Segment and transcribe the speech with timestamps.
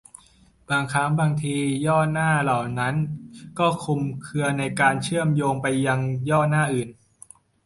[0.69, 1.55] บางครั้งบางที
[1.87, 2.95] ย่อหน้าเหล่านี้
[3.59, 6.89] ก็คลุมเครือในการเชื่อมโยงไปยังย่อหน้าอื่น